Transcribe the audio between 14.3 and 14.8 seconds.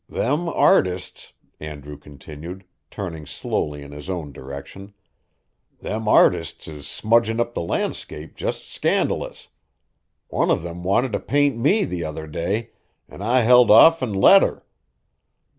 her.